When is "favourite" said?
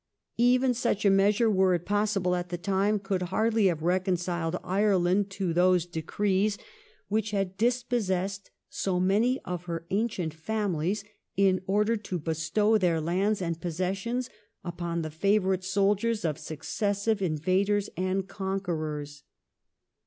15.11-15.63